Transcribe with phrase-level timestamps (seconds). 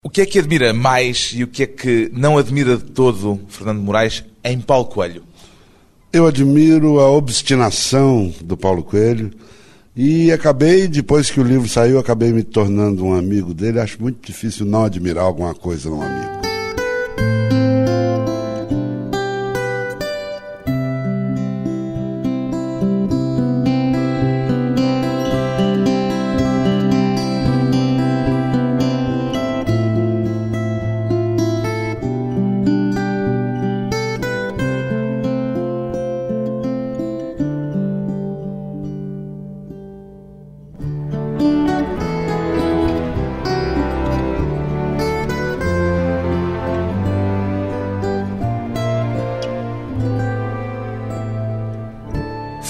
[0.00, 3.40] O que é que admira mais e o que é que não admira de todo
[3.48, 5.24] Fernando Moraes em Paulo Coelho?
[6.12, 9.32] Eu admiro a obstinação do Paulo Coelho
[9.96, 13.80] e acabei, depois que o livro saiu, acabei me tornando um amigo dele.
[13.80, 16.37] Acho muito difícil não admirar alguma coisa num amigo.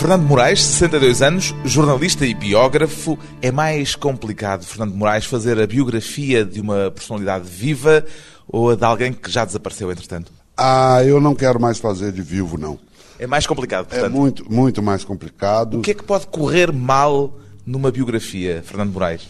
[0.09, 3.19] Fernando Moraes, 62 anos, jornalista e biógrafo.
[3.43, 8.03] É mais complicado, Fernando Moraes, fazer a biografia de uma personalidade viva
[8.49, 10.33] ou a de alguém que já desapareceu, entretanto?
[10.57, 12.79] Ah, eu não quero mais fazer de vivo, não.
[13.19, 14.07] É mais complicado, portanto.
[14.07, 15.81] É muito, muito mais complicado.
[15.81, 19.29] O que é que pode correr mal numa biografia, Fernando Moraes?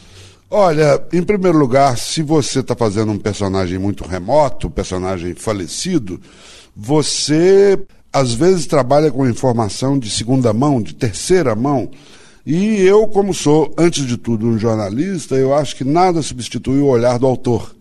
[0.48, 6.20] Olha, em primeiro lugar, se você está fazendo um personagem muito remoto, um personagem falecido,
[6.76, 7.76] você
[8.12, 11.90] às vezes trabalha com informação de segunda mão, de terceira mão.
[12.44, 16.86] E eu, como sou, antes de tudo, um jornalista, eu acho que nada substitui o
[16.86, 17.74] olhar do autor.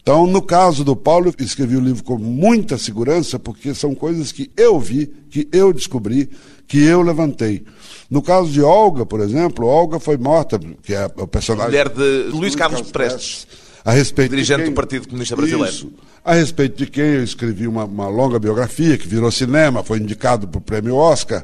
[0.00, 4.32] Então, no caso do Paulo, eu escrevi o livro com muita segurança, porque são coisas
[4.32, 6.30] que eu vi, que eu descobri,
[6.66, 7.64] que eu levantei.
[8.08, 11.70] No caso de Olga, por exemplo, Olga foi morta, que é o personagem.
[11.70, 13.44] Mulher de Luís Carlos, Carlos Prestes.
[13.44, 15.74] Prestes a respeito dirigente quem, do Partido Comunista Brasileiro.
[15.74, 15.90] Isso,
[16.22, 20.46] a respeito de quem eu escrevi uma, uma longa biografia que virou cinema, foi indicado
[20.46, 21.42] para o prêmio Oscar.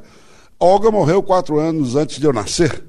[0.60, 2.84] Olga morreu quatro anos antes de eu nascer.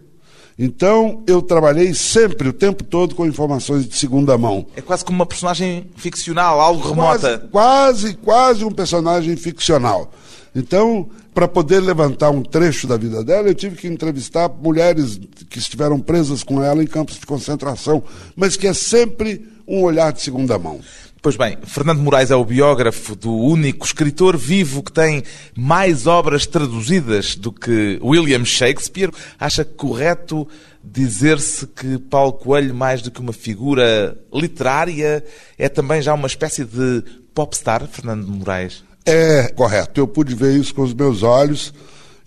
[0.60, 4.68] Então, eu trabalhei sempre, o tempo todo, com informações de segunda mão.
[4.76, 7.38] É quase como uma personagem ficcional, algo remota.
[7.38, 10.12] Quase, quase, quase um personagem ficcional.
[10.56, 15.60] Então, para poder levantar um trecho da vida dela, eu tive que entrevistar mulheres que
[15.60, 18.02] estiveram presas com ela em campos de concentração,
[18.36, 20.80] mas que é sempre um olhar de segunda mão.
[21.22, 25.24] Pois bem, Fernando Moraes é o biógrafo do único escritor vivo que tem
[25.58, 29.12] mais obras traduzidas do que William Shakespeare.
[29.40, 30.48] Acha correto
[30.84, 35.26] dizer-se que Paulo Coelho, mais do que uma figura literária,
[35.58, 38.84] é também já uma espécie de popstar, Fernando Moraes?
[39.06, 40.02] É correto.
[40.02, 41.72] Eu pude ver isso com os meus olhos.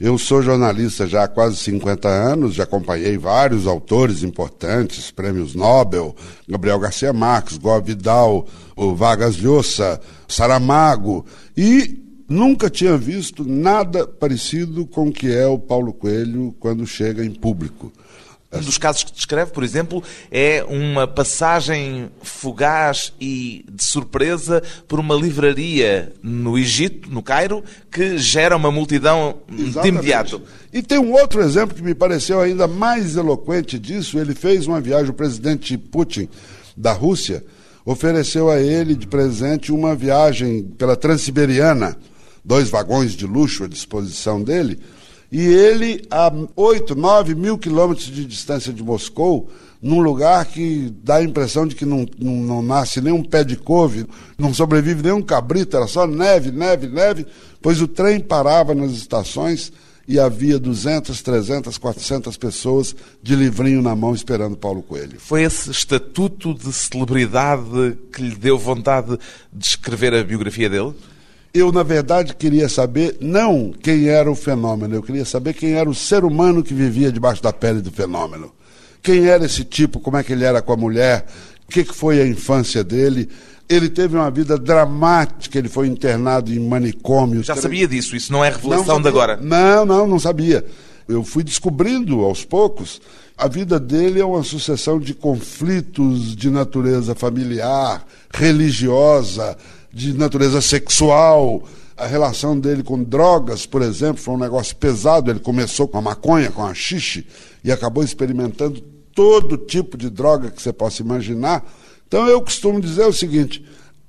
[0.00, 6.14] Eu sou jornalista já há quase 50 anos, já acompanhei vários autores importantes, prêmios Nobel,
[6.48, 8.46] Gabriel Garcia Marques, Goa Vidal,
[8.76, 15.58] o Vargas Llosa, Saramago, e nunca tinha visto nada parecido com o que é o
[15.58, 17.92] Paulo Coelho quando chega em público.
[18.50, 24.98] Um dos casos que descreve, por exemplo, é uma passagem fugaz e de surpresa por
[24.98, 29.82] uma livraria no Egito, no Cairo, que gera uma multidão Exatamente.
[29.82, 30.42] de imediato.
[30.72, 34.18] E tem um outro exemplo que me pareceu ainda mais eloquente disso.
[34.18, 36.26] Ele fez uma viagem, o presidente Putin
[36.74, 37.44] da Rússia
[37.84, 41.98] ofereceu a ele de presente uma viagem pela Transiberiana,
[42.42, 44.78] dois vagões de luxo à disposição dele
[45.30, 49.48] e ele, a 8, 9 mil quilômetros de distância de Moscou,
[49.80, 53.56] num lugar que dá a impressão de que não, não, não nasce nenhum pé de
[53.56, 54.06] couve,
[54.36, 57.26] não sobrevive nenhum cabrito, era só neve, neve, neve,
[57.60, 59.72] pois o trem parava nas estações
[60.08, 65.20] e havia 200, 300, 400 pessoas de livrinho na mão esperando Paulo Coelho.
[65.20, 69.18] Foi esse estatuto de celebridade que lhe deu vontade
[69.52, 70.94] de escrever a biografia dele?
[71.52, 75.88] Eu, na verdade, queria saber não quem era o fenômeno, eu queria saber quem era
[75.88, 78.52] o ser humano que vivia debaixo da pele do fenômeno.
[79.02, 81.26] Quem era esse tipo, como é que ele era com a mulher,
[81.68, 83.28] o que, que foi a infância dele.
[83.68, 87.42] Ele teve uma vida dramática, ele foi internado em manicômio.
[87.42, 89.38] Já sabia disso, isso não é revelação não de agora.
[89.40, 90.64] Não, não, não sabia.
[91.06, 93.00] Eu fui descobrindo aos poucos.
[93.36, 99.56] A vida dele é uma sucessão de conflitos de natureza familiar, religiosa,
[99.98, 101.64] de natureza sexual.
[101.96, 105.30] A relação dele com drogas, por exemplo, foi um negócio pesado.
[105.30, 107.26] Ele começou com a maconha, com a xixi,
[107.64, 108.80] e acabou experimentando
[109.12, 111.68] todo tipo de droga que você possa imaginar.
[112.06, 113.64] Então eu costumo dizer o seguinte: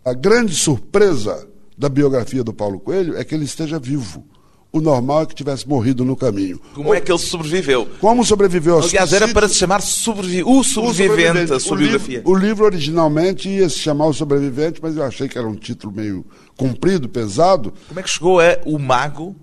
[0.05, 4.23] a grande surpresa da biografia do Paulo Coelho é que ele esteja vivo
[4.71, 6.61] o normal é que tivesse morrido no caminho.
[6.73, 7.87] Como Ou, é que ele sobreviveu?
[7.99, 12.17] Como sobreviveu ao Aliás, era para se chamar sobrevi o sobrevivente, a sua o biografia.
[12.17, 15.55] Livro, o livro originalmente ia se chamar O Sobrevivente, mas eu achei que era um
[15.55, 16.25] título meio
[16.55, 17.73] comprido, pesado.
[17.87, 19.35] Como é que chegou a O Mago?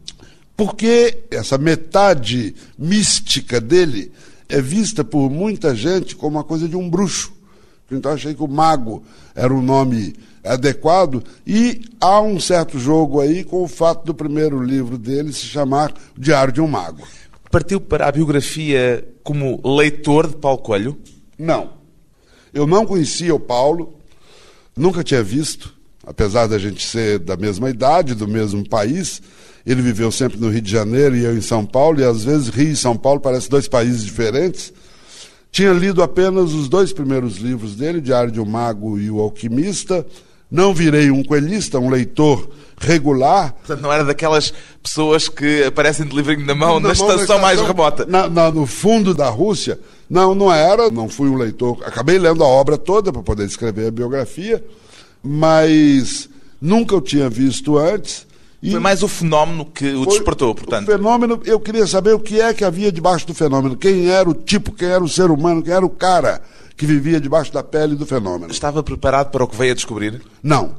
[0.56, 4.12] Porque essa metade mística dele
[4.48, 7.32] é vista por muita gente como uma coisa de um bruxo
[7.90, 9.02] Então achei que o Mago
[9.34, 10.14] era um nome
[10.46, 15.46] adequado e há um certo jogo aí com o fato do primeiro livro dele se
[15.46, 17.06] chamar Diário de um Mago.
[17.50, 20.98] Partiu para a biografia como leitor de Paulo Coelho?
[21.38, 21.70] Não.
[22.52, 23.98] Eu não conhecia o Paulo,
[24.76, 25.74] nunca tinha visto,
[26.06, 29.20] apesar da gente ser da mesma idade, do mesmo país.
[29.64, 32.48] Ele viveu sempre no Rio de Janeiro e eu em São Paulo, e às vezes
[32.48, 34.72] Rio e São Paulo parecem dois países diferentes.
[35.50, 40.06] Tinha lido apenas os dois primeiros livros dele, Diário de um Mago e O Alquimista.
[40.50, 42.48] Não virei um coelhista, um leitor
[42.78, 43.52] regular.
[43.52, 44.52] Portanto, não era daquelas
[44.82, 48.04] pessoas que aparecem de livrinho na mão na, na estação, estação mais remota.
[48.06, 49.78] Na, na, no fundo da Rússia.
[50.08, 50.90] Não, não era.
[50.90, 51.78] Não fui um leitor.
[51.84, 54.62] Acabei lendo a obra toda para poder escrever a biografia,
[55.22, 56.28] mas
[56.60, 58.26] nunca eu tinha visto antes.
[58.62, 60.88] E Foi mais o fenómeno que o despertou, portanto.
[60.88, 63.76] O fenômeno, eu queria saber o que é que havia debaixo do fenômeno.
[63.76, 66.40] Quem era o tipo, quem era o ser humano, quem era o cara
[66.76, 68.52] que vivia debaixo da pele do fenômeno.
[68.52, 70.20] Estava preparado para o que veio a descobrir?
[70.42, 70.74] Não.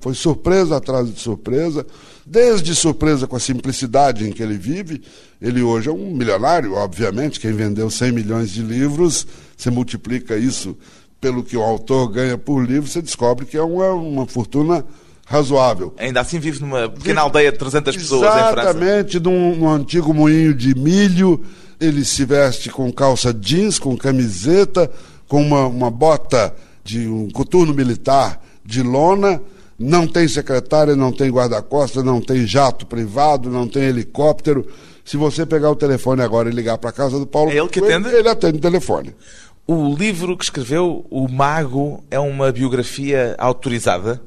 [0.00, 1.86] Foi surpresa atrás de surpresa,
[2.26, 5.02] desde surpresa com a simplicidade em que ele vive.
[5.40, 7.40] Ele hoje é um milionário, obviamente.
[7.40, 9.26] Quem vendeu 100 milhões de livros,
[9.56, 10.76] você multiplica isso
[11.20, 14.84] pelo que o autor ganha por livro, você descobre que é uma, uma fortuna
[15.26, 15.94] razoável.
[15.96, 18.60] Ainda assim vive numa pequena aldeia de 300 pessoas em França.
[18.60, 21.42] Exatamente, num, num antigo moinho de milho.
[21.80, 24.90] Ele se veste com calça jeans, com camiseta,
[25.28, 29.40] com uma, uma bota de um coturno militar de lona.
[29.78, 34.66] Não tem secretária, não tem guarda-costas, não tem jato privado, não tem helicóptero.
[35.04, 37.68] Se você pegar o telefone agora e ligar para a casa do Paulo, é ele
[37.68, 38.08] que atende?
[38.08, 39.14] Ele, ele atende o telefone.
[39.66, 44.20] O livro que escreveu, O Mago, é uma biografia autorizada?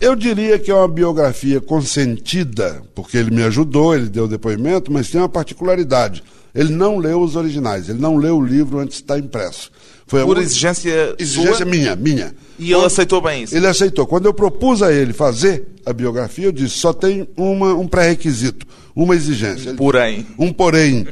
[0.00, 5.10] Eu diria que é uma biografia consentida, porque ele me ajudou, ele deu depoimento, mas
[5.10, 6.22] tem uma particularidade.
[6.58, 9.70] Ele não leu os originais, ele não leu o livro antes de estar impresso.
[10.08, 11.64] Foi Por exigência Exigência sua?
[11.66, 12.34] minha, minha.
[12.58, 13.54] E ele aceitou bem isso?
[13.56, 14.06] Ele aceitou.
[14.06, 18.66] Quando eu propus a ele fazer a biografia, eu disse, só tem uma, um pré-requisito,
[18.96, 19.74] uma exigência.
[19.74, 20.26] Porém.
[20.36, 21.06] Um porém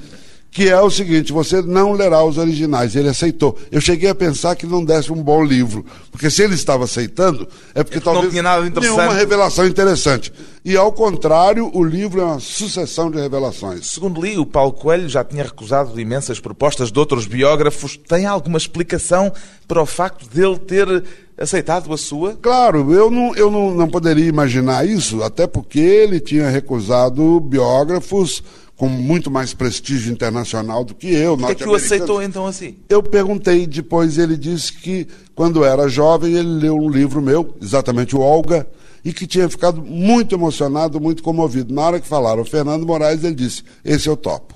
[0.57, 2.97] que é o seguinte: você não lerá os originais.
[2.97, 3.59] Ele aceitou.
[3.71, 7.47] Eu cheguei a pensar que não desse um bom livro, porque se ele estava aceitando,
[7.75, 8.81] é porque, é talvez interessante.
[8.81, 10.33] nenhuma revelação interessante.
[10.65, 13.87] E ao contrário, o livro é uma sucessão de revelações.
[13.91, 17.99] Segundo li, o Paulo Coelho já tinha recusado imensas propostas de outros biógrafos.
[18.09, 19.31] Tem alguma explicação
[19.69, 21.05] para o facto dele ter
[21.39, 22.35] aceitado a sua?
[22.35, 28.43] Claro, eu não, eu não, não poderia imaginar isso, até porque ele tinha recusado biógrafos
[28.77, 31.37] com muito mais prestígio internacional do que eu.
[31.37, 32.77] Por que, que o aceitou então assim?
[32.89, 38.15] Eu perguntei, depois ele disse que quando era jovem ele leu um livro meu, exatamente
[38.15, 38.67] o Olga,
[39.05, 41.73] e que tinha ficado muito emocionado, muito comovido.
[41.73, 44.55] Na hora que falaram o Fernando Moraes, ele disse: Esse eu topo.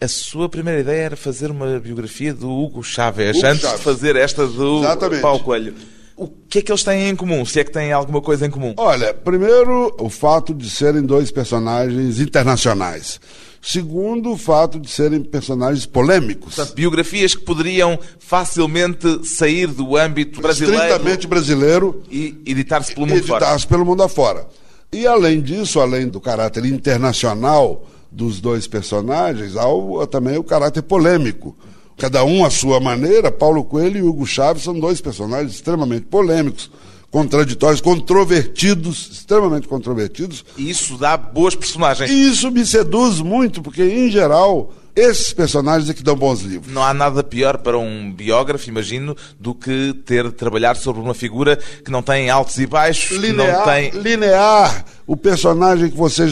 [0.00, 3.78] A sua primeira ideia era fazer uma biografia do Hugo Chávez, Hugo antes Chávez.
[3.78, 5.22] de fazer esta do Exatamente.
[5.22, 5.74] Paulo Coelho.
[6.16, 8.50] O que é que eles têm em comum, se é que têm alguma coisa em
[8.50, 8.74] comum?
[8.76, 13.20] Olha, primeiro, o fato de serem dois personagens internacionais.
[13.64, 16.56] Segundo, o fato de serem personagens polêmicos.
[16.56, 20.82] Portanto, biografias que poderiam facilmente sair do âmbito brasileiro.
[20.82, 22.02] Estritamente brasileiro.
[22.10, 23.44] E editar-se pelo mundo editar fora.
[23.44, 24.48] Editar-se pelo mundo afora.
[24.92, 29.64] E além disso, além do caráter internacional dos dois personagens, há
[30.10, 31.56] também o caráter polêmico.
[31.96, 36.68] Cada um à sua maneira, Paulo Coelho e Hugo Chaves são dois personagens extremamente polêmicos
[37.12, 40.44] contraditórios, controvertidos, extremamente controvertidos.
[40.56, 42.10] E isso dá boas personagens.
[42.10, 46.72] E isso me seduz muito, porque, em geral, esses personagens é que dão bons livros.
[46.72, 51.12] Não há nada pior para um biógrafo, imagino, do que ter de trabalhar sobre uma
[51.12, 53.90] figura que não tem altos e baixos, linear, não tem...
[53.90, 56.26] Linear, o personagem que você,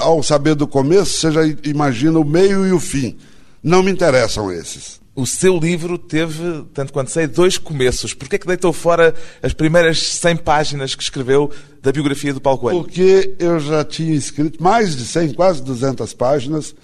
[0.00, 3.18] ao saber do começo, você já imagina o meio e o fim.
[3.60, 5.00] Não me interessam esses.
[5.20, 8.14] O seu livro teve, tanto quanto sei, dois começos.
[8.14, 11.50] Por que é que deitou fora as primeiras 100 páginas que escreveu
[11.82, 12.78] da biografia do Paulo Coelho?
[12.84, 16.74] Porque eu já tinha escrito mais de 100, quase 200 páginas,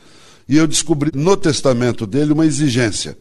[0.47, 3.17] e eu descobri no testamento dele uma exigência,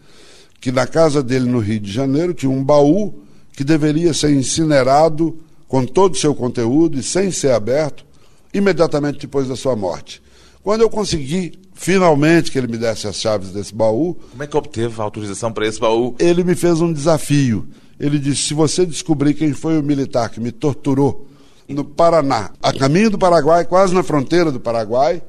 [0.59, 3.17] que na casa dele no Rio de Janeiro tinha um baú
[3.53, 8.05] que deveria ser incinerado com todo o seu conteúdo e sem ser aberto,
[8.53, 10.21] imediatamente depois da sua morte.
[10.61, 14.17] Quando eu consegui finalmente que ele me desse as chaves desse baú.
[14.31, 16.15] Como é que obteve a autorização para esse baú?
[16.17, 17.67] Ele me fez um desafio.
[17.99, 21.27] Ele disse: se você descobrir quem foi o militar que me torturou
[21.67, 25.21] no Paraná, a caminho do Paraguai, quase na fronteira do Paraguai,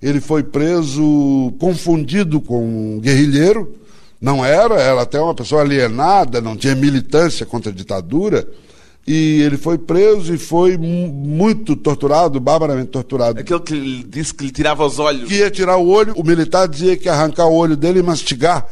[0.00, 3.76] ele foi preso confundido com um guerrilheiro.
[4.20, 8.46] Não era, era até uma pessoa alienada, não tinha militância contra a ditadura
[9.12, 13.40] e ele foi preso e foi muito torturado, barbaramente torturado.
[13.40, 15.28] Aquele que lhe disse que lhe tirava os olhos.
[15.28, 18.02] Que ia tirar o olho, o militar dizia que ia arrancar o olho dele e
[18.04, 18.68] mastigar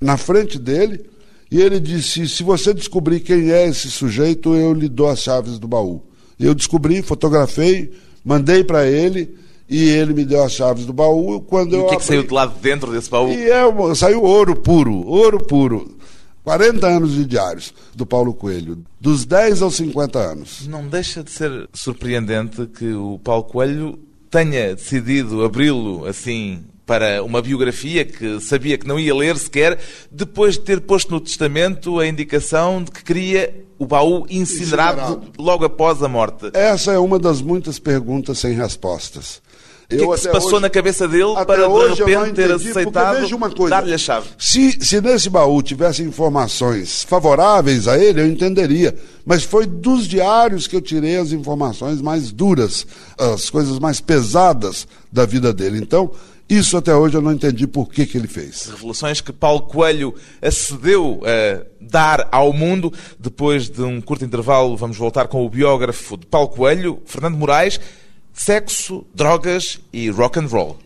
[0.00, 1.04] na frente dele.
[1.50, 5.58] E ele disse: se você descobrir quem é esse sujeito, eu lhe dou as chaves
[5.58, 6.00] do baú.
[6.38, 7.90] Eu descobri, fotografei,
[8.24, 9.34] mandei para ele
[9.68, 11.40] e ele me deu as chaves do baú.
[11.40, 11.98] Quando e eu o que, é abri...
[11.98, 13.28] que saiu de lá de dentro desse baú?
[13.28, 15.98] E é, saiu ouro puro, ouro puro.
[16.44, 20.66] 40 anos de diários do Paulo Coelho, dos 10 aos 50 anos.
[20.66, 23.98] Não deixa de ser surpreendente que o Paulo Coelho
[24.30, 29.78] tenha decidido abri-lo assim para uma biografia que sabia que não ia ler sequer,
[30.10, 35.32] depois de ter posto no testamento a indicação de que queria o baú incinerado, incinerado.
[35.38, 36.50] logo após a morte.
[36.52, 39.40] Essa é uma das muitas perguntas sem respostas.
[39.92, 43.68] O que, é que se passou hoje, na cabeça dele para de repente ter aceitado
[43.68, 44.28] dar-lhe a chave?
[44.38, 48.94] Se, se nesse baú tivesse informações favoráveis a ele, eu entenderia.
[49.26, 52.86] Mas foi dos diários que eu tirei as informações mais duras,
[53.18, 55.78] as coisas mais pesadas da vida dele.
[55.78, 56.12] Então,
[56.48, 58.66] isso até hoje eu não entendi por que, que ele fez.
[58.66, 62.92] Revelações que Paulo Coelho acedeu a dar ao mundo.
[63.18, 67.80] Depois de um curto intervalo, vamos voltar com o biógrafo de Paulo Coelho, Fernando Moraes
[68.40, 70.78] sexo, drogas e rock and roll.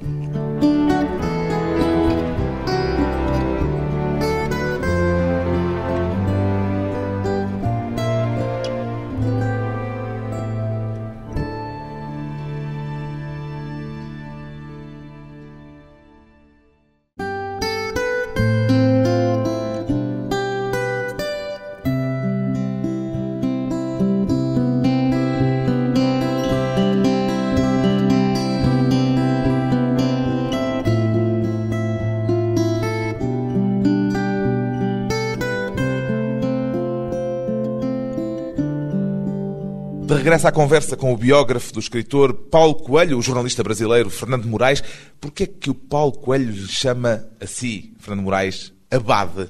[40.35, 44.47] De regresso à conversa com o biógrafo do escritor Paulo Coelho, o jornalista brasileiro Fernando
[44.47, 44.83] Moraes,
[45.21, 49.49] porquê é que o Paulo Coelho lhe chama assim, Fernando Moraes, abade?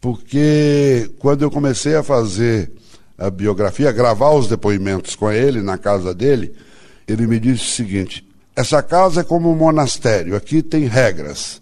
[0.00, 2.72] Porque quando eu comecei a fazer
[3.18, 6.54] a biografia, a gravar os depoimentos com ele na casa dele,
[7.06, 11.60] ele me disse o seguinte: essa casa é como um monastério, aqui tem regras.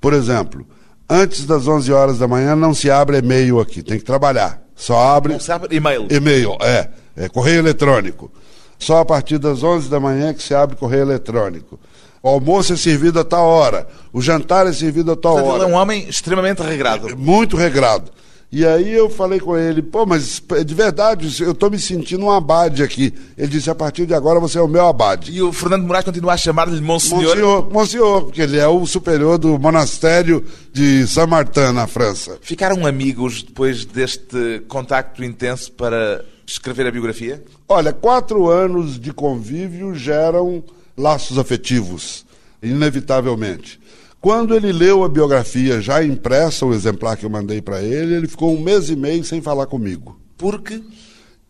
[0.00, 0.66] Por exemplo,
[1.08, 4.60] antes das 11 horas da manhã não se abre e-mail aqui, tem que trabalhar.
[4.74, 5.34] Só abre.
[5.34, 6.08] Não se abre e-mail.
[6.10, 8.30] E-mail, é é, correio eletrônico.
[8.78, 11.78] Só a partir das 11 da manhã que se abre correio eletrônico.
[12.22, 15.64] O almoço é servido a tal hora, o jantar é servido a tal Portanto, hora.
[15.64, 17.16] Ele é um homem extremamente regrado.
[17.16, 18.12] Muito regrado.
[18.54, 22.30] E aí eu falei com ele, pô, mas de verdade, eu estou me sentindo um
[22.30, 23.14] abade aqui.
[23.36, 25.32] Ele disse, a partir de agora você é o meu abade.
[25.32, 27.22] E o Fernando Moraes continua a chamar-lhe Monsenhor?
[27.22, 32.36] Monsenhor, Monsenhor, porque ele é o superior do monastério de Saint-Martin, na França.
[32.42, 37.42] Ficaram amigos depois deste contacto intenso para escrever a biografia?
[37.68, 40.62] Olha, quatro anos de convívio geram
[40.96, 42.24] laços afetivos,
[42.62, 43.80] inevitavelmente.
[44.20, 48.28] Quando ele leu a biografia já impressa, o exemplar que eu mandei para ele, ele
[48.28, 50.16] ficou um mês e meio sem falar comigo.
[50.36, 50.80] Por quê?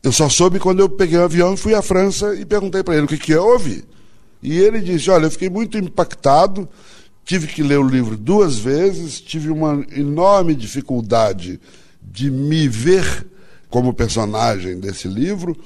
[0.03, 2.95] Eu só soube quando eu peguei o avião e fui à França e perguntei para
[2.95, 3.85] ele o que, que houve.
[4.43, 6.69] E ele disse: Olha, eu fiquei muito impactado,
[7.25, 11.61] tive que ler o livro duas vezes, tive uma enorme dificuldade
[12.03, 13.27] de me ver
[13.73, 15.57] como personagem desse livro,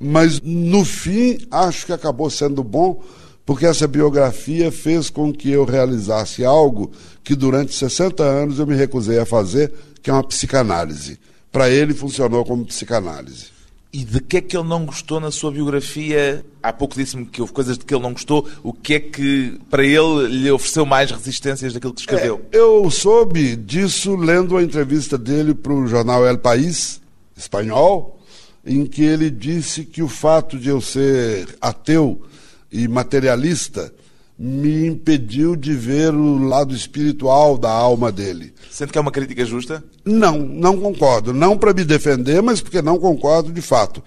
[0.00, 3.02] mas no fim acho que acabou sendo bom,
[3.44, 6.90] porque essa biografia fez com que eu realizasse algo
[7.22, 11.18] que durante 60 anos eu me recusei a fazer, que é uma psicanálise.
[11.52, 13.48] Para ele funcionou como psicanálise.
[13.92, 16.44] E de que é que ele não gostou na sua biografia?
[16.62, 18.48] Há pouco disse-me que houve coisas de que ele não gostou.
[18.62, 22.40] O que é que para ele lhe ofereceu mais resistências daquilo que escreveu?
[22.52, 26.99] É, eu soube disso lendo a entrevista dele para o jornal El País,
[27.40, 28.20] espanhol,
[28.64, 32.22] em que ele disse que o fato de eu ser ateu
[32.70, 33.92] e materialista
[34.38, 38.54] me impediu de ver o lado espiritual da alma dele.
[38.70, 39.84] Sente que é uma crítica justa?
[40.04, 41.34] Não, não concordo.
[41.34, 44.02] Não para me defender, mas porque não concordo de fato.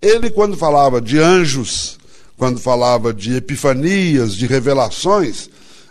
[0.00, 1.98] Ele, quando falava de anjos,
[2.36, 5.48] quando falava de epifanias, de revelações,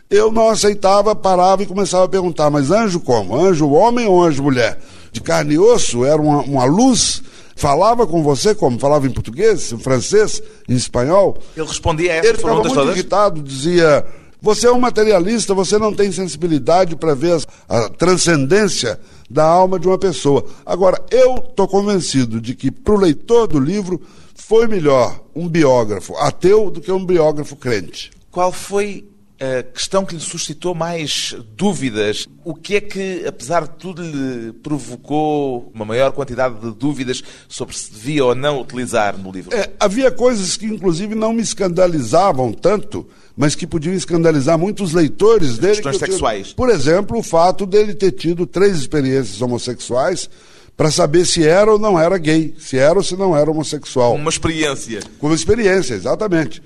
[0.10, 3.36] eu não aceitava, parava e começava a perguntar: mas anjo como?
[3.36, 4.80] Anjo homem ou anjo mulher?
[5.16, 7.24] De carne e osso, era uma, uma luz,
[7.56, 8.78] falava com você como?
[8.78, 11.38] Falava em português, em francês, em espanhol?
[11.56, 12.94] Ele respondia a essas Ele ficava muito todas?
[12.94, 14.06] irritado, dizia,
[14.42, 19.80] você é um materialista, você não tem sensibilidade para ver a, a transcendência da alma
[19.80, 20.46] de uma pessoa.
[20.66, 24.02] Agora, eu estou convencido de que para o leitor do livro
[24.36, 28.12] foi melhor um biógrafo ateu do que um biógrafo crente.
[28.30, 29.06] Qual foi
[29.40, 32.28] a questão que lhe suscitou mais dúvidas.
[32.44, 37.76] O que é que, apesar de tudo, lhe provocou uma maior quantidade de dúvidas sobre
[37.76, 39.56] se devia ou não utilizar no livro?
[39.56, 45.58] É, havia coisas que, inclusive, não me escandalizavam tanto, mas que podiam escandalizar muitos leitores
[45.58, 45.76] dele.
[45.76, 46.54] Questões que sexuais.
[46.54, 50.30] Por exemplo, o fato dele ter tido três experiências homossexuais
[50.78, 54.16] para saber se era ou não era gay, se era ou se não era homossexual.
[54.16, 55.02] Uma experiência.
[55.20, 56.62] Como experiência, exatamente.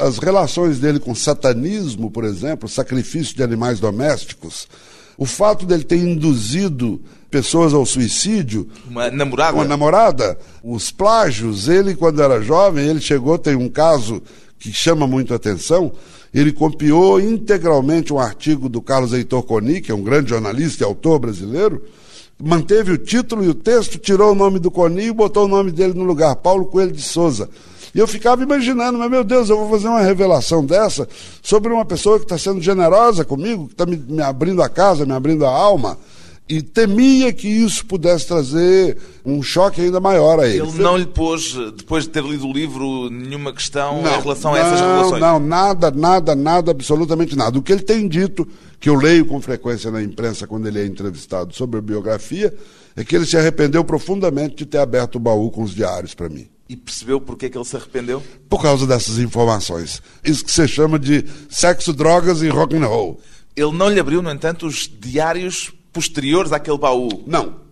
[0.00, 4.68] As relações dele com satanismo, por exemplo, sacrifício de animais domésticos,
[5.16, 7.00] o fato dele ter induzido
[7.30, 9.54] pessoas ao suicídio, Uma namorada.
[9.54, 14.22] uma namorada, os plágios, ele quando era jovem, ele chegou, tem um caso
[14.58, 15.92] que chama muito a atenção,
[16.32, 20.86] ele copiou integralmente um artigo do Carlos Heitor Coni, que é um grande jornalista e
[20.86, 21.82] autor brasileiro,
[22.40, 25.70] manteve o título e o texto, tirou o nome do Coni e botou o nome
[25.72, 27.48] dele no lugar, Paulo Coelho de Souza.
[27.94, 31.08] E eu ficava imaginando, mas meu Deus, eu vou fazer uma revelação dessa
[31.42, 35.06] sobre uma pessoa que está sendo generosa comigo, que está me, me abrindo a casa,
[35.06, 35.98] me abrindo a alma.
[36.48, 40.60] E temia que isso pudesse trazer um choque ainda maior a ele.
[40.60, 44.54] Ele não lhe pôs, depois de ter lido o livro, nenhuma questão Não, em relação
[44.54, 45.20] a essas não, revelações.
[45.20, 47.58] Não, nada, nada, nada, absolutamente nada.
[47.58, 48.48] O que ele tem dito,
[48.80, 52.54] que eu leio com frequência na imprensa quando ele é entrevistado sobre a biografia,
[52.96, 56.30] é que ele se arrependeu profundamente de ter aberto o baú com os diários para
[56.30, 56.48] mim.
[56.68, 58.22] E percebeu porque é que ele se arrependeu?
[58.48, 60.02] Por causa dessas informações.
[60.22, 63.20] Isso que se chama de sexo, drogas e rock and roll.
[63.56, 67.24] Ele não lhe abriu, no entanto, os diários posteriores àquele baú.
[67.26, 67.68] Não.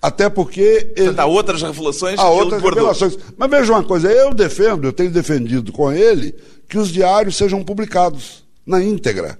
[0.00, 3.18] Até porque ele, Portanto, há outras revelações há outras revelações.
[3.36, 6.34] Mas veja uma coisa, eu defendo, eu tenho defendido com ele,
[6.68, 9.38] que os diários sejam publicados na íntegra.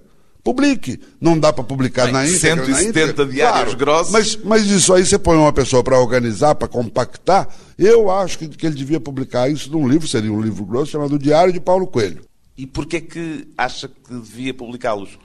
[0.49, 0.99] Publique.
[1.21, 2.57] Não dá para publicar Bem, na íntegra.
[2.57, 3.27] na 170 íntegra.
[3.27, 4.11] diários grossos.
[4.11, 7.55] Mas, mas isso aí você põe uma pessoa para organizar, para compactar.
[7.79, 11.19] Eu acho que, que ele devia publicar isso num livro, seria um livro grosso, chamado
[11.19, 12.23] Diário de Paulo Coelho.
[12.57, 15.19] E porquê é que acha que devia publicá-los?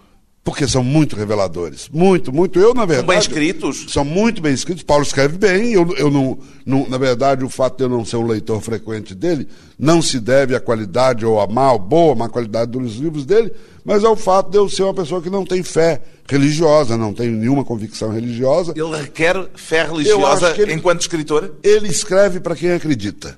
[0.44, 1.88] Porque são muito reveladores.
[1.92, 2.60] Muito, muito.
[2.60, 3.08] Eu, na verdade.
[3.08, 3.86] bem escritos?
[3.88, 4.84] São muito bem escritos.
[4.84, 5.72] Paulo escreve bem.
[5.72, 9.16] Eu, eu não, não- Na verdade, o fato de eu não ser um leitor frequente
[9.16, 9.48] dele
[9.80, 13.54] não se deve à qualidade ou à má, boa, má qualidade dos livros dele,
[13.86, 17.32] mas ao fato de eu ser uma pessoa que não tem fé religiosa, não tenho
[17.32, 18.74] nenhuma convicção religiosa.
[18.76, 21.54] Ele requer fé religiosa ele- enquanto escritor?
[21.64, 23.38] Ele escreve para quem acredita.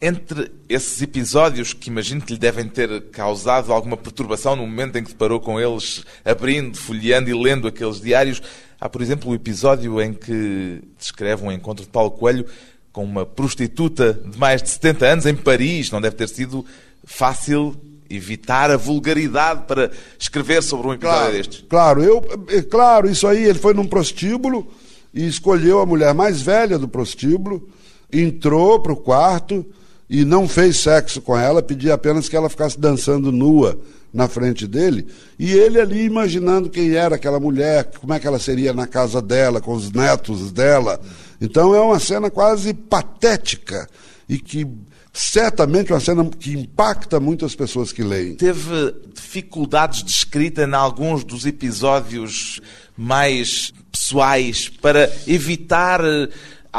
[0.00, 5.02] Entre esses episódios que imagino que lhe devem ter causado alguma perturbação no momento em
[5.04, 8.42] que deparou com eles, abrindo, folheando e lendo aqueles diários,
[8.78, 12.44] há, por exemplo, o episódio em que descreve um encontro de Paulo Coelho
[12.92, 15.90] com uma prostituta de mais de 70 anos em Paris.
[15.90, 16.64] Não deve ter sido
[17.02, 17.74] fácil
[18.10, 21.64] evitar a vulgaridade para escrever sobre um episódio Claro, destes.
[21.68, 24.70] claro, eu, é claro, isso aí, ele foi num prostíbulo
[25.14, 27.66] e escolheu a mulher mais velha do prostíbulo,
[28.12, 29.64] entrou para o quarto
[30.08, 33.78] e não fez sexo com ela, pedia apenas que ela ficasse dançando nua
[34.12, 35.06] na frente dele,
[35.38, 39.20] e ele ali imaginando quem era aquela mulher, como é que ela seria na casa
[39.20, 40.98] dela, com os netos dela.
[41.40, 43.86] Então é uma cena quase patética
[44.26, 44.66] e que
[45.12, 48.36] certamente é uma cena que impacta muito as pessoas que leem.
[48.36, 52.60] Teve dificuldades de escrita em alguns dos episódios
[52.96, 56.28] mais pessoais para evitar eh,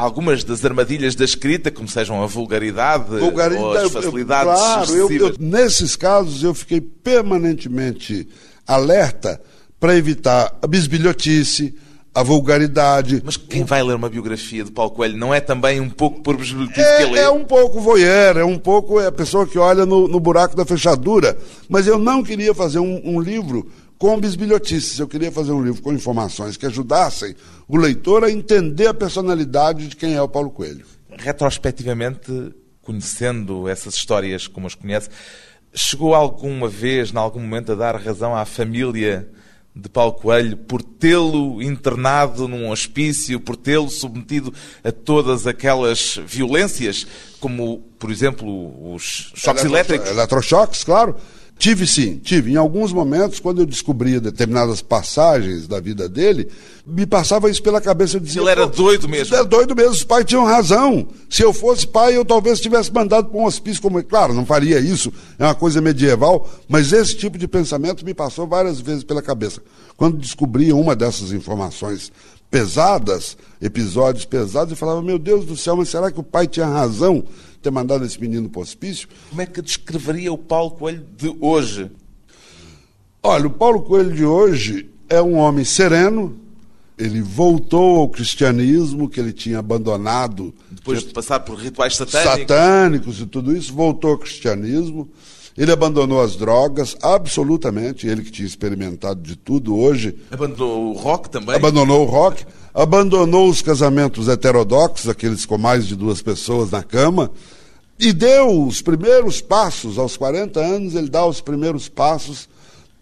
[0.04, 4.96] algumas das armadilhas da escrita, como sejam a vulgaridade, Vulgaridade, ou as eu- facilidades claro,
[4.96, 8.28] eu- eu- nesses casos eu fiquei permanentemente
[8.66, 9.40] alerta
[9.80, 11.76] para evitar a bisbilhotice,
[12.14, 13.22] a vulgaridade.
[13.24, 16.36] Mas quem vai ler uma biografia de Paulo Coelho não é também um pouco por
[16.36, 19.60] bisbilhotice que ele É, é um pouco voyeur, é um pouco é a pessoa que
[19.60, 21.38] olha no, no buraco da fechadura.
[21.70, 25.82] Mas eu não queria fazer um, um livro com bisbilhotices, eu queria fazer um livro
[25.82, 27.36] com informações que ajudassem
[27.68, 30.86] o leitor a entender a personalidade de quem é o Paulo Coelho.
[31.18, 35.10] Retrospectivamente, conhecendo essas histórias como as conhece,
[35.74, 39.28] chegou alguma vez, em algum momento, a dar razão à família
[39.76, 47.06] de Paulo Coelho por tê-lo internado num hospício, por tê-lo submetido a todas aquelas violências,
[47.40, 50.10] como, por exemplo, os choques elétricos?
[50.10, 51.16] Eletrochoques, claro.
[51.58, 52.52] Tive sim, tive.
[52.52, 56.48] Em alguns momentos, quando eu descobria determinadas passagens da vida dele,
[56.86, 58.18] me passava isso pela cabeça.
[58.18, 61.08] Eu dizia, Ele era "Pô, doido mesmo." Era doido mesmo, os pais tinham razão.
[61.28, 64.04] Se eu fosse pai, eu talvez tivesse mandado para um hospício como.
[64.04, 68.46] Claro, não faria isso, é uma coisa medieval, mas esse tipo de pensamento me passou
[68.46, 69.60] várias vezes pela cabeça.
[69.96, 72.12] Quando descobria uma dessas informações
[72.52, 76.66] pesadas, episódios pesados, eu falava, meu Deus do céu, mas será que o pai tinha
[76.66, 77.24] razão
[77.68, 79.10] ter mandado esse menino para o hospício?
[79.30, 81.92] Como é que descreveria o Paulo Coelho de hoje?
[83.22, 86.38] Olha, o Paulo Coelho de hoje é um homem sereno,
[86.98, 92.40] ele voltou ao cristianismo que ele tinha abandonado Depois de passar por rituais satânicos?
[92.40, 95.10] satânicos e tudo isso, voltou ao cristianismo.
[95.58, 101.30] Ele abandonou as drogas, absolutamente, ele que tinha experimentado de tudo, hoje Abandonou o rock
[101.32, 101.56] também?
[101.56, 107.32] abandonou o rock, abandonou os casamentos heterodoxos, aqueles com mais de duas pessoas na cama,
[108.00, 112.48] E deu os primeiros passos, aos 40 anos, ele dá os primeiros passos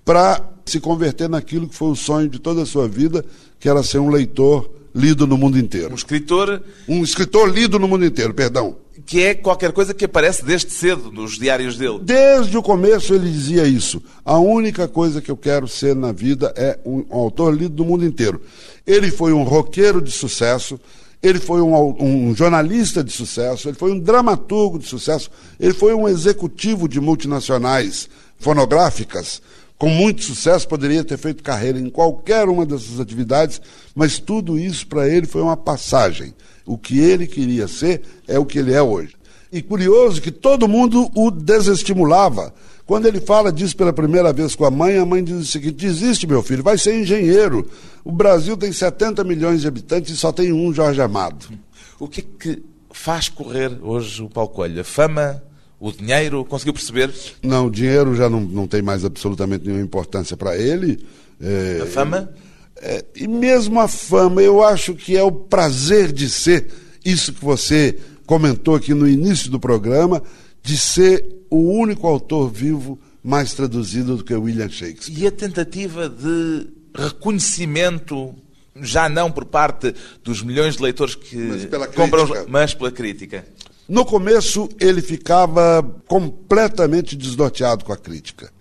[0.06, 3.26] para se converter naquilo que foi o sonho de toda a sua vida,
[3.60, 5.92] que era ser um leitor lido no mundo inteiro.
[5.92, 6.64] Um escritor.
[6.88, 8.78] Um escritor lido no mundo inteiro, perdão.
[9.06, 12.00] Que é qualquer coisa que aparece desde cedo nos diários dele.
[12.02, 14.02] Desde o começo ele dizia isso.
[14.24, 17.90] A única coisa que eu quero ser na vida é um, um autor lido no
[17.90, 18.42] mundo inteiro.
[18.88, 20.80] Ele foi um roqueiro de sucesso,
[21.26, 25.94] ele foi um, um, jornalista de sucesso, ele foi um dramaturgo de sucesso, ele foi
[25.96, 28.08] um executivo de multinacionais
[28.38, 29.42] fonográficas
[29.78, 33.62] com muito sucesso, poderia ter feito carreira em qualquer uma dessas atividades,
[33.94, 36.34] mas tudo isso para ele foi uma passagem.
[36.66, 39.16] O que ele queria ser é o que ele é hoje.
[39.52, 42.54] E curioso que todo mundo o desestimulava.
[42.86, 45.74] Quando ele fala disso pela primeira vez com a mãe, a mãe diz o seguinte:
[45.74, 47.68] desiste, meu filho, vai ser engenheiro.
[48.04, 51.48] O Brasil tem 70 milhões de habitantes e só tem um Jorge Amado.
[51.98, 54.82] O que é que faz correr hoje o Paulo Coelho?
[54.82, 55.42] A fama,
[55.80, 57.10] o dinheiro, conseguiu perceber?
[57.42, 61.00] Não, o dinheiro já não, não tem mais absolutamente nenhuma importância para ele.
[61.40, 62.30] É, a fama?
[62.76, 66.68] É, e mesmo a fama, eu acho que é o prazer de ser,
[67.06, 70.22] isso que você comentou aqui no início do programa,
[70.62, 75.18] de ser o único autor vivo mais traduzido do que William Shakespeare.
[75.18, 78.36] E a tentativa de reconhecimento,
[78.82, 81.66] já não por parte dos milhões de leitores que mas
[81.96, 83.46] compram, mas pela crítica.
[83.88, 88.52] No começo, ele ficava completamente desnorteado com a crítica.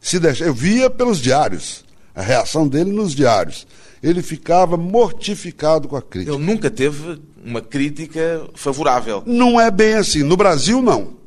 [0.00, 3.66] Se deixa, eu via pelos diários, a reação dele nos diários.
[4.02, 6.34] Ele ficava mortificado com a crítica.
[6.34, 9.22] Ele nunca teve uma crítica favorável.
[9.26, 10.22] Não é bem assim.
[10.22, 11.21] No Brasil, não.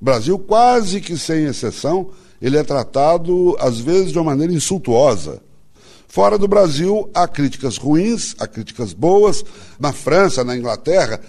[0.00, 5.42] Brasil, quase que sem exceção, ele é tratado, às vezes, de uma maneira insultuosa.
[6.06, 9.44] Fora do Brasil, há críticas ruins, há críticas boas.
[9.78, 11.20] Na França, na Inglaterra,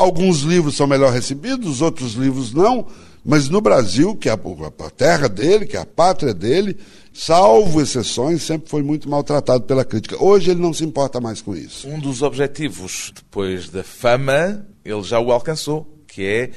[0.00, 2.86] Alguns livros são melhor recebidos, outros livros não,
[3.22, 6.78] mas no Brasil, que é a terra dele, que é a pátria dele,
[7.12, 10.16] salvo exceções, sempre foi muito maltratado pela crítica.
[10.18, 11.86] Hoje ele não se importa mais com isso.
[11.86, 16.50] Um dos objetivos, depois da fama, ele já o alcançou, que é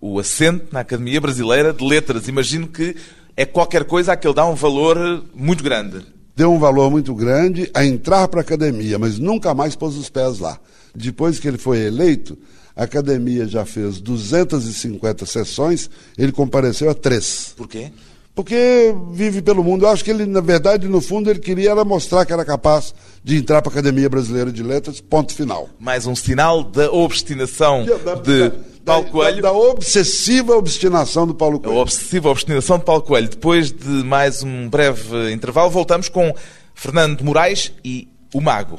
[0.00, 2.26] o assento na Academia Brasileira de Letras.
[2.26, 2.96] Imagino que
[3.36, 6.04] é qualquer coisa a que ele dá um valor muito grande.
[6.34, 10.08] Deu um valor muito grande a entrar para a academia, mas nunca mais pôs os
[10.08, 10.58] pés lá.
[10.94, 12.38] Depois que ele foi eleito,
[12.74, 17.52] a academia já fez 250 sessões, ele compareceu a três.
[17.56, 17.92] Por quê?
[18.34, 19.84] Porque vive pelo mundo.
[19.84, 22.94] Eu acho que ele, na verdade, no fundo, ele queria era mostrar que era capaz
[23.22, 25.68] de entrar para a Academia Brasileira de Letras, ponto final.
[25.78, 29.42] Mais um sinal da obstinação da, de da, Paulo Coelho.
[29.42, 31.78] Da, da, obsessiva obstinação do Paulo Coelho.
[31.78, 33.28] A obsessiva obstinação de Paulo Coelho.
[33.28, 36.34] Depois de mais um breve intervalo, voltamos com
[36.74, 38.78] Fernando Moraes e o Mago.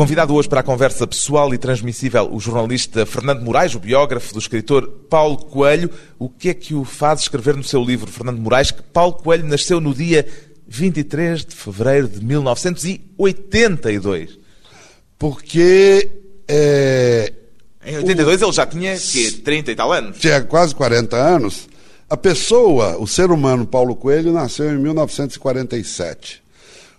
[0.00, 4.38] Convidado hoje para a conversa pessoal e transmissível o jornalista Fernando Moraes, o biógrafo do
[4.38, 5.90] escritor Paulo Coelho.
[6.18, 9.46] O que é que o faz escrever no seu livro, Fernando Moraes, que Paulo Coelho
[9.46, 10.26] nasceu no dia
[10.66, 14.38] 23 de fevereiro de 1982?
[15.18, 16.10] Porque.
[16.48, 17.30] É,
[17.84, 18.44] em 82 o...
[18.46, 20.18] ele já tinha que 30 e tal anos.
[20.18, 21.68] Tinha quase 40 anos.
[22.08, 26.39] A pessoa, o ser humano Paulo Coelho, nasceu em 1947.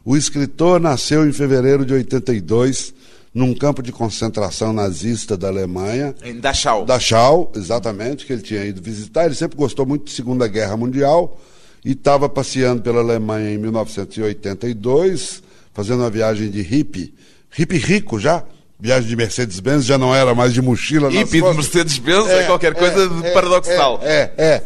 [0.04, 2.94] O escritor nasceu em fevereiro de 82,
[3.34, 6.16] num campo de concentração nazista da Alemanha.
[6.24, 6.86] Em Dachau.
[6.86, 9.26] Dachau, exatamente, que ele tinha ido visitar.
[9.26, 11.40] Ele sempre gostou muito de Segunda Guerra Mundial
[11.86, 17.14] e estava passeando pela Alemanha em 1982, fazendo uma viagem de hippie,
[17.52, 18.44] hippie rico já,
[18.80, 21.10] viagem de Mercedes-Benz, já não era mais de mochila.
[21.10, 24.00] Hippie de Mercedes-Benz é, é, qualquer coisa é, de paradoxal.
[24.02, 24.64] É, é, é.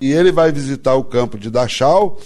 [0.00, 2.20] E ele vai visitar o campo de Dachau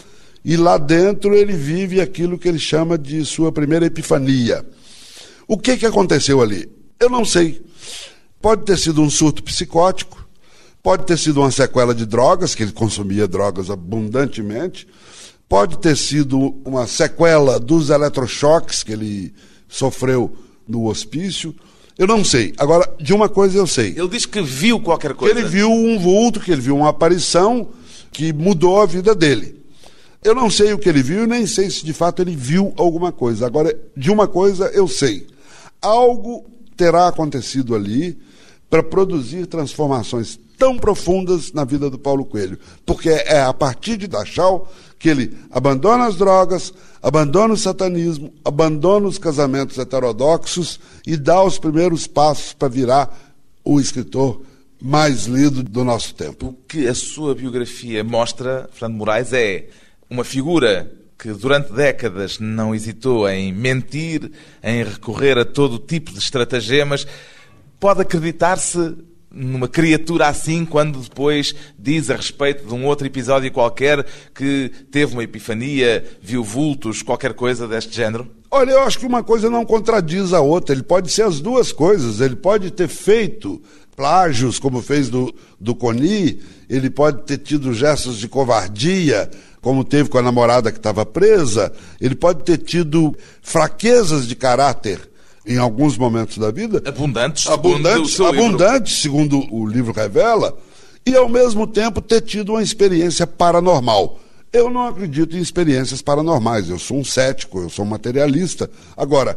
[0.48, 4.64] e lá dentro ele vive aquilo que ele chama de sua primeira epifania.
[5.46, 6.66] O que, que aconteceu ali?
[6.98, 7.60] Eu não sei.
[8.40, 10.26] Pode ter sido um surto psicótico,
[10.82, 14.88] pode ter sido uma sequela de drogas, que ele consumia drogas abundantemente,
[15.46, 19.34] pode ter sido uma sequela dos eletrochoques que ele
[19.68, 20.34] sofreu
[20.66, 21.54] no hospício.
[21.98, 22.54] Eu não sei.
[22.56, 23.88] Agora, de uma coisa eu sei.
[23.88, 25.34] Ele diz que viu qualquer coisa.
[25.34, 27.68] Que ele viu um vulto, que ele viu uma aparição
[28.10, 29.57] que mudou a vida dele.
[30.28, 33.10] Eu não sei o que ele viu nem sei se de fato ele viu alguma
[33.10, 33.46] coisa.
[33.46, 35.26] Agora, de uma coisa eu sei.
[35.80, 36.44] Algo
[36.76, 38.18] terá acontecido ali
[38.68, 42.58] para produzir transformações tão profundas na vida do Paulo Coelho.
[42.84, 49.08] Porque é a partir de Dachau que ele abandona as drogas, abandona o satanismo, abandona
[49.08, 53.32] os casamentos heterodoxos e dá os primeiros passos para virar
[53.64, 54.42] o escritor
[54.78, 56.48] mais lido do nosso tempo.
[56.48, 59.68] O que a sua biografia mostra, Fernando Moraes, é
[60.10, 64.30] uma figura que durante décadas não hesitou em mentir,
[64.62, 67.06] em recorrer a todo tipo de estratagemas.
[67.80, 68.96] Pode acreditar-se
[69.30, 75.12] numa criatura assim quando depois diz a respeito de um outro episódio qualquer que teve
[75.12, 78.30] uma epifania, viu vultos, qualquer coisa deste género?
[78.50, 80.74] Olha, eu acho que uma coisa não contradiz a outra.
[80.74, 82.20] Ele pode ser as duas coisas.
[82.20, 83.60] Ele pode ter feito
[83.94, 86.40] plágios, como fez do, do Coni,
[86.70, 89.28] ele pode ter tido gestos de covardia,
[89.60, 95.08] como teve com a namorada que estava presa, ele pode ter tido fraquezas de caráter
[95.46, 96.82] em alguns momentos da vida.
[96.86, 100.56] Abundantes, abundantes, segundo abundantes, segundo o livro revela,
[101.04, 104.20] e ao mesmo tempo ter tido uma experiência paranormal.
[104.52, 108.70] Eu não acredito em experiências paranormais, eu sou um cético, eu sou um materialista.
[108.96, 109.36] Agora,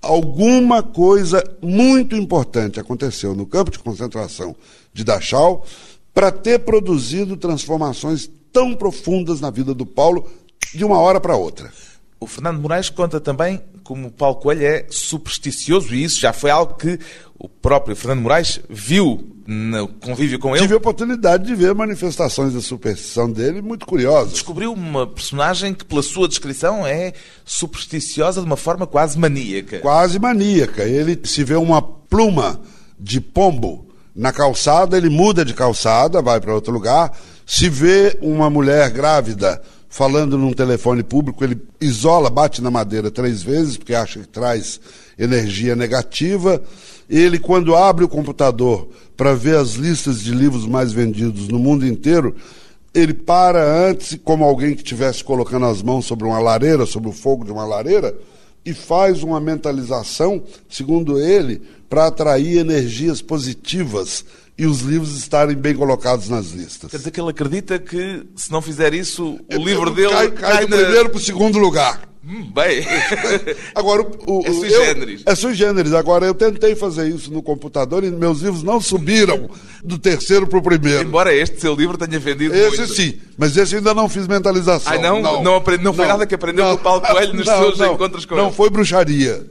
[0.00, 4.56] alguma coisa muito importante aconteceu no campo de concentração
[4.92, 5.64] de Dachau
[6.12, 10.28] para ter produzido transformações tão profundas na vida do Paulo
[10.74, 11.72] de uma hora para outra.
[12.18, 16.50] O Fernando Moraes conta também como o Paulo Coelho é supersticioso e isso já foi
[16.50, 16.98] algo que
[17.38, 20.60] o próprio Fernando Moraes viu no convívio com ele.
[20.60, 24.34] Tive a oportunidade de ver manifestações da superstição dele muito curiosas.
[24.34, 27.12] Descobriu uma personagem que, pela sua descrição, é
[27.44, 29.80] supersticiosa de uma forma quase maníaca.
[29.80, 30.84] Quase maníaca.
[30.84, 32.60] Ele se vê uma pluma
[32.98, 37.16] de pombo na calçada, ele muda de calçada, vai para outro lugar.
[37.52, 43.42] Se vê uma mulher grávida falando num telefone público, ele isola, bate na madeira três
[43.42, 44.80] vezes, porque acha que traz
[45.18, 46.62] energia negativa.
[47.08, 51.84] Ele, quando abre o computador para ver as listas de livros mais vendidos no mundo
[51.84, 52.36] inteiro,
[52.94, 57.12] ele para antes, como alguém que estivesse colocando as mãos sobre uma lareira, sobre o
[57.12, 58.16] fogo de uma lareira,
[58.64, 64.24] e faz uma mentalização, segundo ele, para atrair energias positivas
[64.60, 66.90] e os livros estarem bem colocados nas listas.
[66.90, 70.30] Quer dizer que ele acredita que, se não fizer isso, o ele, livro dele cai,
[70.32, 70.82] cai, cai do na...
[70.82, 72.02] primeiro para o segundo lugar.
[72.22, 72.86] Hum, bem.
[73.74, 75.22] Agora, o, o, é sui generis.
[75.24, 75.94] é sui generis.
[75.94, 79.48] Agora, eu tentei fazer isso no computador e meus livros não subiram
[79.82, 81.04] do terceiro para o primeiro.
[81.08, 82.92] Embora este seu livro tenha vendido esse muito.
[82.92, 84.92] sim, mas esse ainda não fiz mentalização.
[84.92, 85.22] Ah, não?
[85.22, 87.62] Não, não, aprendi, não foi não, nada que aprendeu não, do Paulo Coelho nos não,
[87.62, 88.54] seus não, encontros com Não, ele.
[88.54, 89.42] foi bruxaria.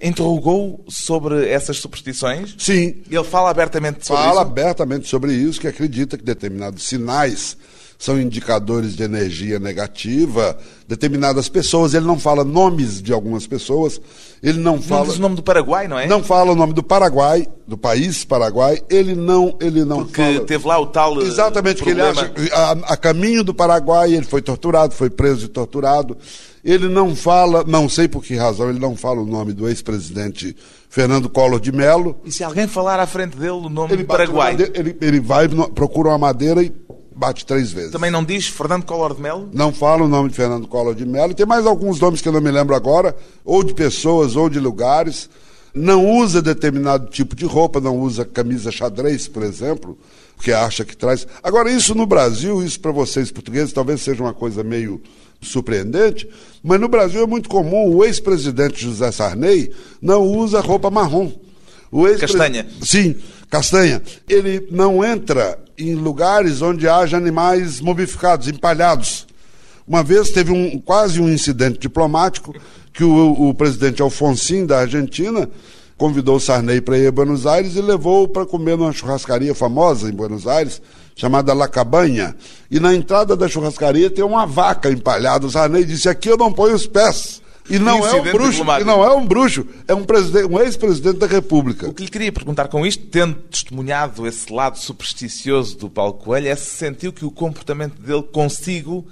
[0.00, 2.54] Interrogou sobre essas superstições?
[2.58, 3.02] Sim.
[3.10, 4.38] Ele fala abertamente sobre fala isso?
[4.38, 7.56] Fala abertamente sobre isso, que acredita que determinados sinais
[7.98, 14.00] são indicadores de energia negativa, determinadas pessoas, ele não fala nomes de algumas pessoas,
[14.42, 15.00] ele não fala...
[15.00, 16.06] Não diz o nome do Paraguai, não é?
[16.06, 20.40] Não fala o nome do Paraguai, do país Paraguai, ele não, ele não Porque fala...
[20.40, 22.12] teve lá o tal eh, Exatamente, problema.
[22.12, 26.16] que ele acha, a, a caminho do Paraguai, ele foi torturado, foi preso e torturado,
[26.64, 30.56] ele não fala, não sei por que razão, ele não fala o nome do ex-presidente
[30.88, 32.16] Fernando Collor de Mello.
[32.24, 34.52] E se alguém falar à frente dele o nome ele do Paraguai?
[34.52, 36.72] Madeira, ele, ele vai, procura uma madeira e
[37.14, 37.92] bate três vezes.
[37.92, 39.48] Também não diz Fernando Collor de Mello?
[39.52, 41.34] Não fala o nome de Fernando Collor de Mello.
[41.34, 44.58] Tem mais alguns nomes que eu não me lembro agora, ou de pessoas, ou de
[44.58, 45.28] lugares.
[45.72, 49.98] Não usa determinado tipo de roupa, não usa camisa xadrez, por exemplo,
[50.36, 51.26] porque acha que traz.
[51.42, 55.00] Agora, isso no Brasil, isso para vocês portugueses, talvez seja uma coisa meio
[55.40, 56.28] surpreendente,
[56.62, 61.30] mas no Brasil é muito comum o ex-presidente José Sarney não usa roupa marrom.
[62.20, 62.66] Castanha.
[62.82, 63.14] Sim,
[63.48, 64.02] castanha.
[64.28, 69.26] Ele não entra em lugares onde haja animais momificados, empalhados.
[69.86, 72.52] Uma vez teve um, quase um incidente diplomático
[72.92, 75.48] que o, o presidente Alfonsin, da Argentina,
[75.96, 80.08] convidou o Sarney para ir a Buenos Aires e levou para comer numa churrascaria famosa
[80.08, 80.82] em Buenos Aires,
[81.14, 82.34] chamada La Cabanha.
[82.70, 85.46] E na entrada da churrascaria tem uma vaca empalhada.
[85.46, 87.40] O Sarney disse: Aqui eu não ponho os pés.
[87.68, 90.04] E não é um bruxo, e não é um bruxo, é um,
[90.50, 91.88] um ex-presidente da República.
[91.88, 96.48] O que lhe queria perguntar com isto, tendo testemunhado esse lado supersticioso do Paulo Coelho,
[96.48, 99.06] é se sentiu que o comportamento dele consigo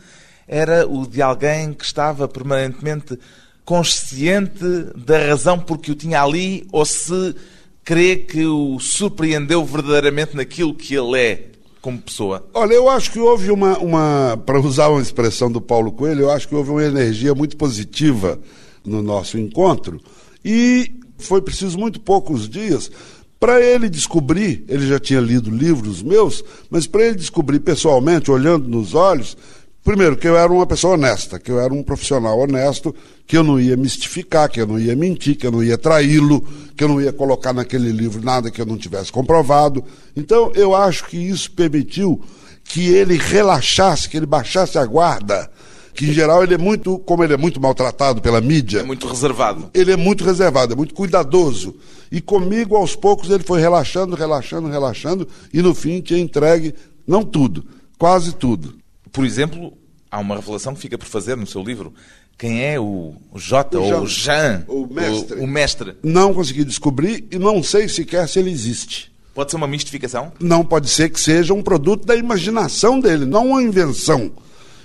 [0.46, 3.18] era o de alguém que estava permanentemente
[3.64, 4.62] consciente
[4.94, 7.34] da razão por que o tinha ali, ou se
[7.82, 11.51] crê que o surpreendeu verdadeiramente naquilo que ele é
[11.82, 12.48] como pessoa?
[12.54, 16.30] Olha, eu acho que houve uma, uma para usar uma expressão do Paulo Coelho, eu
[16.30, 18.38] acho que houve uma energia muito positiva
[18.86, 20.00] no nosso encontro
[20.44, 22.90] e foi preciso muito poucos dias
[23.38, 28.68] para ele descobrir, ele já tinha lido livros meus, mas para ele descobrir pessoalmente, olhando
[28.68, 29.36] nos olhos,
[29.84, 32.94] Primeiro, que eu era uma pessoa honesta, que eu era um profissional honesto,
[33.26, 36.46] que eu não ia mistificar, que eu não ia mentir, que eu não ia traí-lo,
[36.76, 39.82] que eu não ia colocar naquele livro nada que eu não tivesse comprovado.
[40.14, 42.22] Então, eu acho que isso permitiu
[42.62, 45.50] que ele relaxasse, que ele baixasse a guarda,
[45.94, 48.80] que em geral ele é muito, como ele é muito maltratado pela mídia.
[48.80, 49.68] É muito reservado.
[49.74, 51.74] Ele é muito reservado, é muito cuidadoso.
[52.10, 56.72] E comigo, aos poucos, ele foi relaxando, relaxando, relaxando, e no fim tinha entregue,
[57.04, 57.64] não tudo,
[57.98, 58.81] quase tudo.
[59.12, 59.76] Por exemplo,
[60.10, 61.92] há uma revelação que fica por fazer no seu livro.
[62.38, 65.38] Quem é o J o ou Jean, o mestre.
[65.38, 65.96] O, o mestre?
[66.02, 69.12] Não consegui descobrir e não sei sequer se ele existe.
[69.34, 70.32] Pode ser uma mistificação?
[70.40, 74.32] Não, pode ser que seja um produto da imaginação dele, não uma invenção.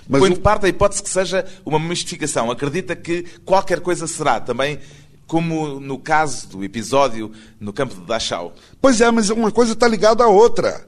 [0.08, 2.50] Mas Põe de parte a hipótese que seja uma mistificação.
[2.50, 4.80] Acredita que qualquer coisa será também
[5.26, 8.54] como no caso do episódio no campo de Dachau.
[8.82, 10.88] Pois é, mas uma coisa está ligada à outra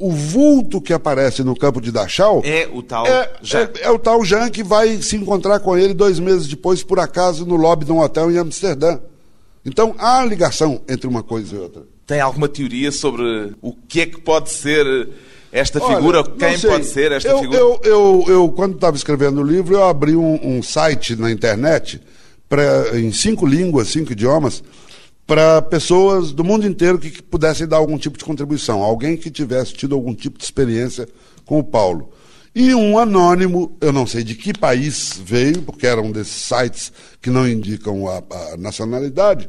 [0.00, 3.60] o vulto que aparece no campo de Dachau é o tal é, Jean.
[3.60, 6.98] É, é, o tal Jean que vai se encontrar com ele dois meses depois, por
[6.98, 8.98] acaso, no lobby de um hotel em Amsterdã.
[9.64, 11.82] Então há ligação entre uma coisa e outra.
[12.06, 15.10] Tem alguma teoria sobre o que é que pode ser
[15.52, 16.24] esta Olha, figura?
[16.24, 17.58] Quem pode ser esta eu, figura?
[17.58, 22.00] Eu, eu, eu quando estava escrevendo o livro, eu abri um, um site na internet
[22.48, 24.62] pra, em cinco línguas, cinco idiomas,
[25.30, 29.30] para pessoas do mundo inteiro que, que pudessem dar algum tipo de contribuição, alguém que
[29.30, 31.08] tivesse tido algum tipo de experiência
[31.46, 32.10] com o Paulo.
[32.52, 36.92] E um anônimo, eu não sei de que país veio, porque era um desses sites
[37.22, 39.48] que não indicam a, a nacionalidade,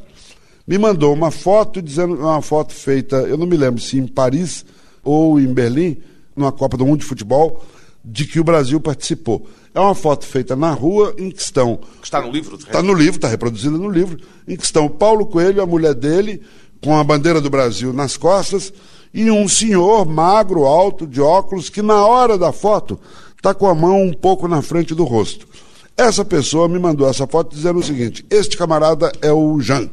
[0.68, 4.64] me mandou uma foto dizendo uma foto feita, eu não me lembro se em Paris
[5.04, 5.98] ou em Berlim,
[6.36, 7.66] numa Copa do Mundo de Futebol,
[8.04, 9.48] de que o Brasil participou.
[9.74, 11.80] É uma foto feita na rua em que estão.
[12.04, 12.56] Está no livro?
[12.58, 16.42] Está no livro, está reproduzida no livro, em que estão Paulo Coelho, a mulher dele,
[16.84, 18.74] com a bandeira do Brasil nas costas,
[19.14, 23.00] e um senhor magro, alto, de óculos, que na hora da foto
[23.38, 25.48] está com a mão um pouco na frente do rosto.
[25.96, 29.90] Essa pessoa me mandou essa foto dizendo o seguinte: este camarada é o Jean,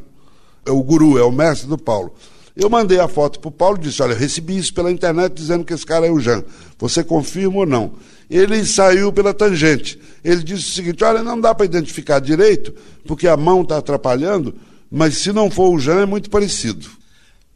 [0.65, 2.13] é o guru, é o mestre do Paulo.
[2.59, 5.63] Eu mandei a foto para o Paulo e disse: Olha, recebi isso pela internet dizendo
[5.63, 6.43] que esse cara é o Jean.
[6.77, 7.93] Você confirma ou não?
[8.29, 9.97] Ele saiu pela tangente.
[10.21, 14.55] Ele disse o seguinte: Olha, não dá para identificar direito, porque a mão está atrapalhando,
[14.91, 16.85] mas se não for o Jean, é muito parecido.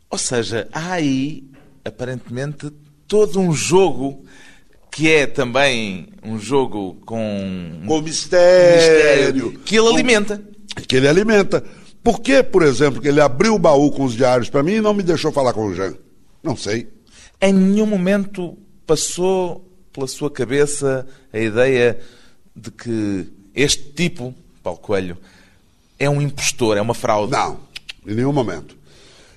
[0.10, 1.44] Ou seja, há aí,
[1.84, 2.72] aparentemente,
[3.06, 4.24] todo um jogo
[4.90, 7.82] que é também um jogo com.
[7.86, 9.48] Com mistério.
[9.48, 9.94] mistério que ele com...
[9.94, 10.42] alimenta.
[10.88, 11.62] Que ele alimenta.
[12.04, 14.82] Por que, por exemplo, que ele abriu o baú com os diários para mim e
[14.82, 15.96] não me deixou falar com o Jean?
[16.44, 16.90] Não sei.
[17.42, 21.98] Em nenhum momento passou pela sua cabeça a ideia
[22.54, 25.18] de que este tipo, Paulo Coelho,
[25.98, 27.32] é um impostor, é uma fraude?
[27.32, 27.60] Não,
[28.06, 28.76] em nenhum momento.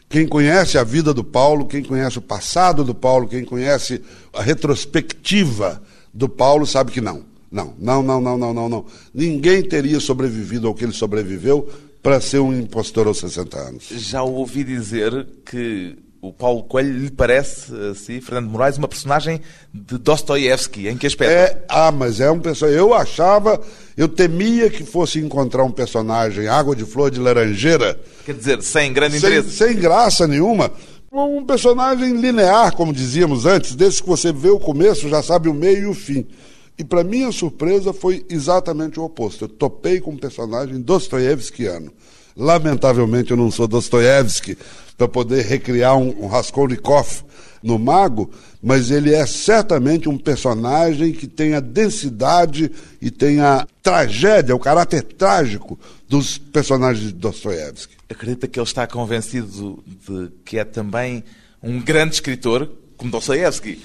[0.08, 4.02] Quem conhece a vida do Paulo, quem conhece o passado do Paulo, quem conhece
[4.32, 7.24] a retrospectiva do Paulo, sabe que não.
[7.50, 8.84] Não, não, não, não, não, não, não.
[9.14, 11.68] Ninguém teria sobrevivido ao que ele sobreviveu
[12.06, 13.88] para ser um impostor aos 60 anos.
[13.90, 19.40] Já ouvi dizer que o Paulo Coelho lhe parece, assim, Fernando Moraes, uma personagem
[19.74, 20.86] de Dostoiévski.
[20.86, 21.32] Em que aspecto?
[21.32, 22.78] É, ah, mas é um personagem.
[22.78, 23.60] Eu achava,
[23.96, 27.98] eu temia que fosse encontrar um personagem água de flor de laranjeira.
[28.24, 29.50] Quer dizer, sem grande interesse.
[29.50, 30.70] Sem, sem graça nenhuma.
[31.10, 35.54] Um personagem linear, como dizíamos antes, desse que você vê o começo, já sabe o
[35.54, 36.24] meio e o fim.
[36.78, 39.44] E para minha surpresa foi exatamente o oposto.
[39.44, 41.92] Eu topei com um personagem dostoiévskiano.
[42.36, 44.58] Lamentavelmente eu não sou Dostoiévski
[44.96, 47.24] para poder recriar um, um Raskolnikov
[47.62, 48.30] no Mago,
[48.62, 54.58] mas ele é certamente um personagem que tem a densidade e tem a tragédia, o
[54.58, 57.96] caráter trágico dos personagens de Dostoiévski.
[58.08, 61.24] Acredita que ele está convencido de que é também
[61.62, 63.82] um grande escritor, como Dostoiévski,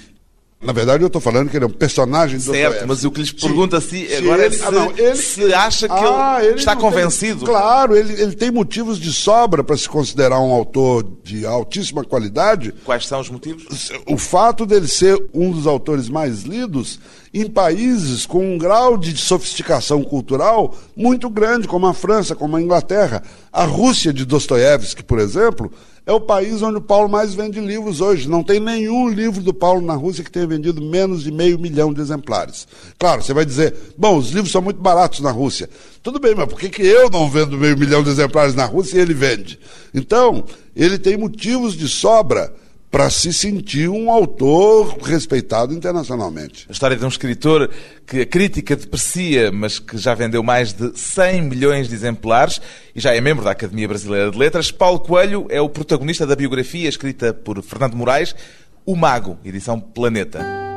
[0.62, 3.20] na verdade, eu estou falando que ele é um personagem do Certo, mas o que
[3.20, 6.38] lhes pergunta se, se agora ele, é se, ah, não, ele, se acha que ah,
[6.40, 7.44] ele, está convencido.
[7.44, 12.04] Tem, claro, ele, ele tem motivos de sobra para se considerar um autor de altíssima
[12.04, 12.72] qualidade.
[12.84, 13.90] Quais são os motivos?
[14.06, 17.00] O fato dele ser um dos autores mais lidos
[17.34, 22.62] em países com um grau de sofisticação cultural muito grande, como a França, como a
[22.62, 23.22] Inglaterra.
[23.52, 25.72] A Rússia de Dostoiévski, por exemplo,
[26.04, 28.28] é o país onde o Paulo mais vende livros hoje.
[28.28, 31.92] Não tem nenhum livro do Paulo na Rússia que tenha vendido menos de meio milhão
[31.92, 32.66] de exemplares.
[32.98, 35.70] Claro, você vai dizer, bom, os livros são muito baratos na Rússia.
[36.02, 38.98] Tudo bem, mas por que, que eu não vendo meio milhão de exemplares na Rússia
[38.98, 39.58] e ele vende?
[39.94, 42.52] Então, ele tem motivos de sobra
[42.92, 46.66] para se sentir um autor respeitado internacionalmente.
[46.68, 47.70] A história de um escritor
[48.06, 52.60] que a crítica deprecia, mas que já vendeu mais de 100 milhões de exemplares
[52.94, 54.70] e já é membro da Academia Brasileira de Letras.
[54.70, 58.36] Paulo Coelho é o protagonista da biografia escrita por Fernando Moraes,
[58.84, 60.71] O Mago, edição Planeta.